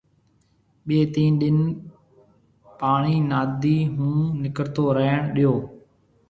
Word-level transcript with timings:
ٻيَ 0.85 0.97
تين 1.13 1.31
ڏِن 1.41 1.57
پاڻيَ 2.79 3.15
نادِي 3.29 3.77
هو 3.97 4.09
نڪرتو 4.41 4.83
ريڻ 4.97 5.17
ڏيو 5.35 5.53